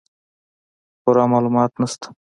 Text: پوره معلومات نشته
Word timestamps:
پوره 1.03 1.25
معلومات 1.31 1.71
نشته 1.81 2.07